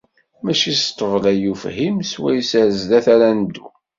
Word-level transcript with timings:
Mačči 0.43 0.73
s 0.81 0.91
ṭṭbel 0.91 1.23
ay 1.31 1.43
ufhim 1.51 1.95
swayes 2.11 2.51
ar 2.61 2.69
sdat 2.81 3.05
ara 3.13 3.29
neddu. 3.39 3.67